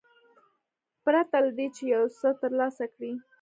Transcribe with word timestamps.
پرته 1.03 1.37
له 1.45 1.51
دې 1.57 1.67
چې 1.75 1.83
یو 1.93 2.03
څه 2.19 2.29
ترلاسه 2.41 2.85
کړي. 2.93 3.11